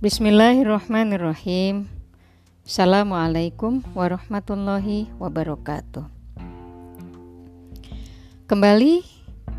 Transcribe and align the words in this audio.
Bismillahirrahmanirrahim. 0.00 1.84
Assalamualaikum 2.64 3.84
warahmatullahi 3.92 5.12
wabarakatuh. 5.20 6.08
Kembali 8.48 9.04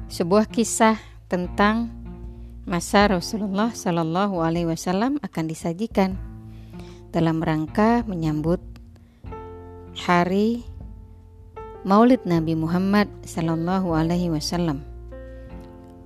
sebuah 0.09 0.49
kisah 0.49 0.97
tentang 1.29 1.93
masa 2.65 3.13
Rasulullah 3.13 3.69
Sallallahu 3.69 4.41
Alaihi 4.41 4.65
Wasallam 4.65 5.21
akan 5.21 5.45
disajikan 5.45 6.17
dalam 7.13 7.37
rangka 7.45 8.01
menyambut 8.09 8.65
hari 9.93 10.65
Maulid 11.85 12.25
Nabi 12.25 12.57
Muhammad 12.57 13.13
Sallallahu 13.29 13.93
Alaihi 13.93 14.33
Wasallam. 14.33 14.81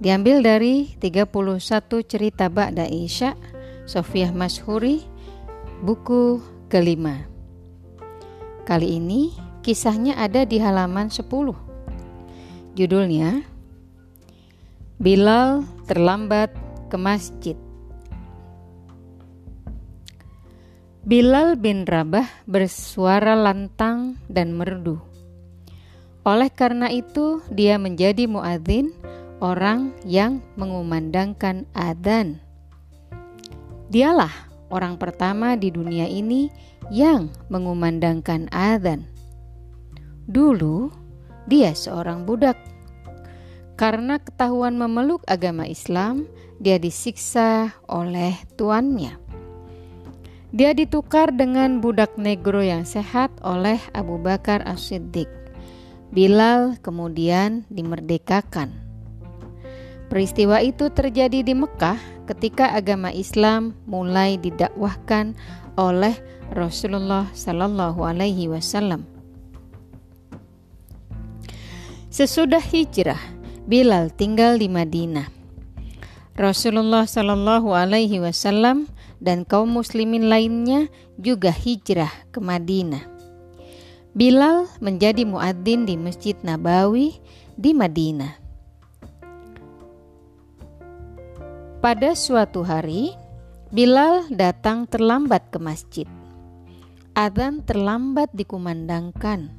Diambil 0.04 0.44
dari 0.44 0.92
31 1.00 1.24
cerita 2.04 2.52
Ba'da 2.52 2.84
Isya 2.84 3.55
Sofiah 3.86 4.34
Mashuri, 4.34 5.06
buku 5.86 6.42
kelima. 6.74 7.30
Kali 8.66 8.98
ini 8.98 9.30
kisahnya 9.62 10.18
ada 10.18 10.42
di 10.42 10.58
halaman 10.58 11.14
10. 11.14 11.22
Judulnya 12.74 13.46
Bilal 14.98 15.70
terlambat 15.86 16.50
ke 16.90 16.98
masjid. 16.98 17.58
Bilal 21.06 21.54
bin 21.54 21.86
Rabah 21.86 22.26
bersuara 22.50 23.38
lantang 23.38 24.18
dan 24.26 24.58
merdu. 24.58 24.98
Oleh 26.26 26.50
karena 26.50 26.90
itu, 26.90 27.46
dia 27.54 27.78
menjadi 27.78 28.26
muadzin, 28.26 28.90
orang 29.38 29.94
yang 30.10 30.42
mengumandangkan 30.58 31.70
adzan. 31.78 32.45
Dialah 33.90 34.34
orang 34.74 34.98
pertama 34.98 35.54
di 35.54 35.70
dunia 35.70 36.10
ini 36.10 36.50
yang 36.90 37.30
mengumandangkan 37.54 38.50
adzan. 38.50 39.06
Dulu 40.26 40.90
dia 41.46 41.74
seorang 41.78 42.26
budak. 42.26 42.58
Karena 43.76 44.18
ketahuan 44.18 44.80
memeluk 44.80 45.22
agama 45.28 45.68
Islam, 45.68 46.26
dia 46.58 46.80
disiksa 46.80 47.76
oleh 47.86 48.34
tuannya. 48.56 49.20
Dia 50.56 50.72
ditukar 50.72 51.36
dengan 51.36 51.84
budak 51.84 52.16
negro 52.16 52.64
yang 52.64 52.88
sehat 52.88 53.28
oleh 53.44 53.76
Abu 53.92 54.16
Bakar 54.16 54.64
As-Siddiq. 54.64 55.28
Bilal 56.16 56.80
kemudian 56.80 57.68
dimerdekakan. 57.68 58.72
Peristiwa 60.08 60.64
itu 60.64 60.88
terjadi 60.88 61.44
di 61.44 61.52
Mekah 61.52 62.15
ketika 62.26 62.74
agama 62.74 63.14
Islam 63.14 63.78
mulai 63.86 64.38
didakwahkan 64.42 65.38
oleh 65.78 66.18
Rasulullah 66.54 67.30
Sallallahu 67.34 68.06
Alaihi 68.06 68.50
Wasallam. 68.50 69.06
Sesudah 72.10 72.62
hijrah, 72.64 73.20
Bilal 73.66 74.14
tinggal 74.14 74.62
di 74.62 74.70
Madinah. 74.70 75.28
Rasulullah 76.38 77.10
Sallallahu 77.10 77.74
Alaihi 77.74 78.22
Wasallam 78.22 78.88
dan 79.24 79.42
kaum 79.42 79.74
muslimin 79.74 80.30
lainnya 80.30 80.86
juga 81.18 81.50
hijrah 81.50 82.12
ke 82.30 82.38
Madinah. 82.44 83.04
Bilal 84.16 84.70
menjadi 84.80 85.28
muadzin 85.28 85.84
di 85.84 86.00
Masjid 86.00 86.38
Nabawi 86.40 87.20
di 87.60 87.76
Madinah. 87.76 88.45
Pada 91.86 92.18
suatu 92.18 92.66
hari, 92.66 93.14
Bilal 93.70 94.26
datang 94.34 94.90
terlambat 94.90 95.54
ke 95.54 95.62
masjid. 95.62 96.10
Adzan 97.14 97.62
terlambat 97.62 98.34
dikumandangkan. 98.34 99.54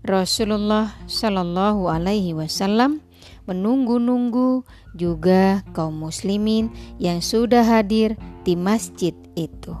Rasulullah 0.00 0.96
Shallallahu 1.04 1.92
Alaihi 1.92 2.32
Wasallam 2.32 3.04
menunggu-nunggu 3.44 4.64
juga 4.96 5.60
kaum 5.76 5.92
muslimin 6.08 6.72
yang 6.96 7.20
sudah 7.20 7.68
hadir 7.68 8.16
di 8.48 8.56
masjid 8.56 9.12
itu. 9.36 9.76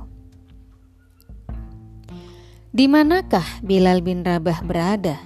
Di 2.68 2.84
manakah 2.84 3.64
Bilal 3.64 4.04
bin 4.04 4.28
Rabah 4.28 4.60
berada? 4.60 5.16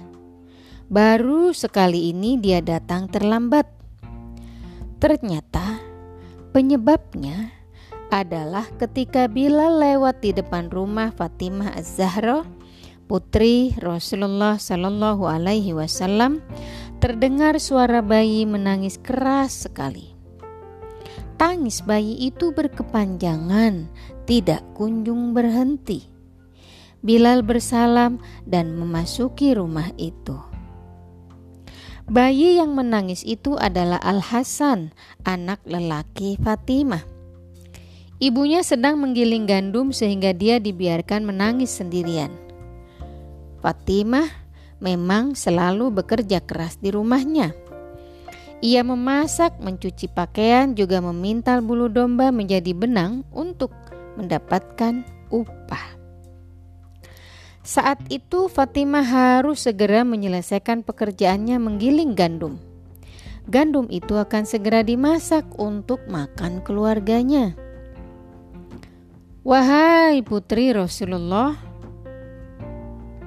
Baru 0.87 1.51
sekali 1.51 2.15
ini 2.15 2.39
dia 2.39 2.63
datang 2.63 3.11
terlambat. 3.11 3.67
Ternyata 5.03 5.66
Penyebabnya 6.57 7.53
adalah 8.09 8.65
ketika 8.81 9.29
Bilal 9.29 9.77
lewat 9.77 10.25
di 10.25 10.33
depan 10.33 10.73
rumah 10.73 11.13
Fatimah 11.13 11.77
Az-Zahra, 11.77 12.49
putri 13.05 13.77
Rasulullah 13.77 14.57
Shallallahu 14.57 15.21
Alaihi 15.29 15.77
Wasallam, 15.77 16.41
terdengar 16.97 17.61
suara 17.61 18.01
bayi 18.01 18.49
menangis 18.49 18.97
keras 18.97 19.69
sekali. 19.69 20.17
Tangis 21.37 21.85
bayi 21.85 22.25
itu 22.25 22.49
berkepanjangan, 22.49 23.85
tidak 24.25 24.65
kunjung 24.73 25.37
berhenti. 25.37 26.09
Bilal 27.05 27.45
bersalam 27.45 28.17
dan 28.49 28.73
memasuki 28.73 29.53
rumah 29.53 29.93
itu. 30.01 30.56
Bayi 32.07 32.55
yang 32.55 32.71
menangis 32.71 33.19
itu 33.27 33.59
adalah 33.59 33.99
Al 33.99 34.23
Hasan, 34.23 34.95
anak 35.27 35.59
lelaki 35.67 36.39
Fatimah. 36.39 37.03
Ibunya 38.23 38.63
sedang 38.63 38.95
menggiling 39.03 39.43
gandum 39.43 39.91
sehingga 39.91 40.31
dia 40.31 40.63
dibiarkan 40.63 41.27
menangis 41.27 41.75
sendirian. 41.75 42.31
Fatimah 43.59 44.23
memang 44.79 45.35
selalu 45.35 45.91
bekerja 45.99 46.39
keras 46.39 46.79
di 46.79 46.95
rumahnya. 46.95 47.51
Ia 48.63 48.87
memasak, 48.87 49.59
mencuci 49.59 50.07
pakaian, 50.07 50.79
juga 50.79 51.03
memintal 51.03 51.59
bulu 51.59 51.91
domba 51.91 52.31
menjadi 52.31 52.71
benang 52.71 53.27
untuk 53.35 53.75
mendapatkan 54.15 55.03
upah. 55.27 55.96
Saat 57.67 57.99
itu 58.07 58.47
Fatimah 58.47 59.03
harus 59.03 59.67
segera 59.67 60.07
menyelesaikan 60.07 60.87
pekerjaannya 60.87 61.59
menggiling 61.59 62.15
gandum. 62.15 62.63
Gandum 63.43 63.91
itu 63.91 64.15
akan 64.15 64.47
segera 64.47 64.87
dimasak 64.87 65.43
untuk 65.59 65.99
makan 66.07 66.63
keluarganya. 66.63 67.59
Wahai 69.43 70.23
putri 70.23 70.71
Rasulullah, 70.71 71.59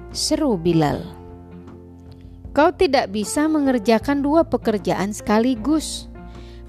seru 0.09 0.57
Bilal. 0.57 1.05
Kau 2.57 2.73
tidak 2.73 3.13
bisa 3.13 3.45
mengerjakan 3.45 4.25
dua 4.25 4.49
pekerjaan 4.49 5.13
sekaligus. 5.13 6.09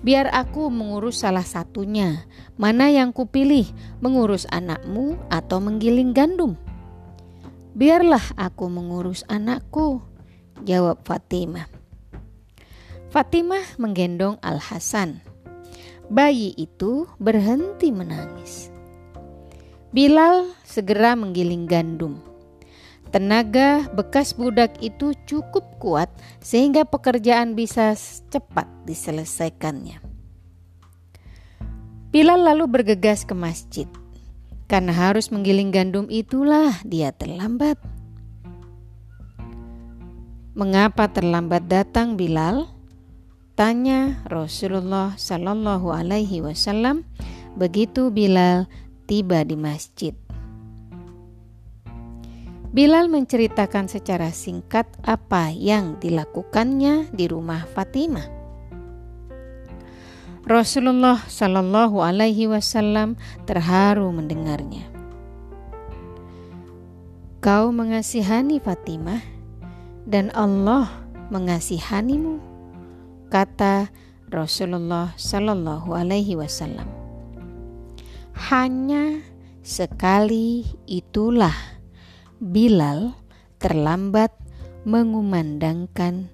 Biar 0.04 0.28
aku 0.36 0.68
mengurus 0.68 1.24
salah 1.24 1.48
satunya. 1.48 2.28
Mana 2.60 2.92
yang 2.92 3.16
kupilih, 3.16 3.64
mengurus 4.04 4.44
anakmu 4.52 5.16
atau 5.32 5.64
menggiling 5.64 6.12
gandum? 6.12 6.60
Biarlah 7.72 8.36
aku 8.36 8.68
mengurus 8.68 9.24
anakku, 9.32 10.04
jawab 10.68 11.08
Fatimah. 11.08 11.72
Fatimah 13.08 13.64
menggendong 13.80 14.36
Al-Hasan. 14.44 15.24
Bayi 16.12 16.52
itu 16.60 17.08
berhenti 17.16 17.96
menangis. 17.96 18.68
Bilal 19.96 20.52
segera 20.68 21.16
menggiling 21.16 21.64
gandum. 21.64 22.20
Tenaga 23.12 23.88
bekas 23.92 24.36
budak 24.36 24.76
itu 24.84 25.16
cukup 25.28 25.64
kuat 25.80 26.12
sehingga 26.44 26.84
pekerjaan 26.88 27.56
bisa 27.56 27.96
cepat 28.32 28.68
diselesaikannya. 28.88 30.00
Bilal 32.12 32.44
lalu 32.44 32.68
bergegas 32.68 33.24
ke 33.24 33.32
masjid. 33.32 33.88
Karena 34.72 34.96
harus 34.96 35.36
menggiling 35.36 35.68
gandum 35.76 36.08
itulah 36.08 36.80
dia 36.88 37.12
terlambat. 37.12 37.76
Mengapa 40.56 41.12
terlambat 41.12 41.68
datang 41.68 42.16
Bilal? 42.16 42.72
Tanya 43.60 44.24
Rasulullah 44.32 45.20
Sallallahu 45.20 45.92
Alaihi 45.92 46.40
Wasallam 46.40 47.04
begitu 47.60 48.16
Bilal 48.16 48.72
tiba 49.12 49.44
di 49.44 49.60
masjid. 49.60 50.16
Bilal 52.72 53.12
menceritakan 53.12 53.92
secara 53.92 54.32
singkat 54.32 54.88
apa 55.04 55.52
yang 55.52 56.00
dilakukannya 56.00 57.12
di 57.12 57.28
rumah 57.28 57.68
Fatimah. 57.68 58.41
Rasulullah 60.42 61.22
Shallallahu 61.30 62.02
Alaihi 62.02 62.50
Wasallam 62.50 63.14
terharu 63.46 64.10
mendengarnya. 64.10 64.90
Kau 67.42 67.70
mengasihani 67.70 68.58
Fatimah 68.58 69.22
dan 70.10 70.34
Allah 70.34 70.90
mengasihanimu, 71.30 72.42
kata 73.30 73.94
Rasulullah 74.34 75.14
Shallallahu 75.14 75.94
Alaihi 75.94 76.34
Wasallam. 76.34 76.90
Hanya 78.50 79.22
sekali 79.62 80.66
itulah 80.90 81.54
Bilal 82.42 83.14
terlambat 83.62 84.34
mengumandangkan 84.90 86.34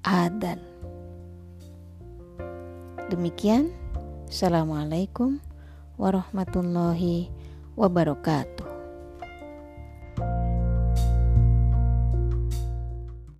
adzan. 0.00 0.71
Demikian, 3.12 3.68
Assalamualaikum 4.32 5.36
warahmatullahi 6.00 7.28
wabarakatuh. 7.76 8.71